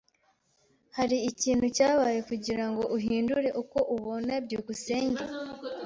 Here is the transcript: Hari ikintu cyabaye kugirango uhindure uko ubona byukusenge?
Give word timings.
Hari 0.97 1.17
ikintu 1.29 1.65
cyabaye 1.77 2.19
kugirango 2.29 2.81
uhindure 2.97 3.49
uko 3.61 3.77
ubona 3.95 4.33
byukusenge? 4.45 5.23